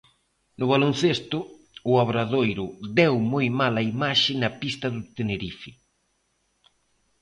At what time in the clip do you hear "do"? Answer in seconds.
4.95-5.01